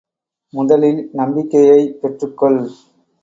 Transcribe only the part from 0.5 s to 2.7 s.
முதலில் நம்பிக்கையைப் பெற்றுக் கொள்!